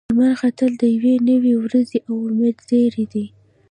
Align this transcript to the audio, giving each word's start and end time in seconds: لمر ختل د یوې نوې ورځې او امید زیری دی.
لمر 0.09 0.33
ختل 0.41 0.71
د 0.81 0.83
یوې 0.95 1.15
نوې 1.29 1.53
ورځې 1.63 1.99
او 2.07 2.15
امید 2.29 2.57
زیری 2.67 3.05
دی. 3.13 3.25